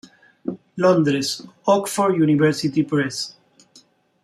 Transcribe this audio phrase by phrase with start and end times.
[0.77, 3.35] Londres: Oxford University Press.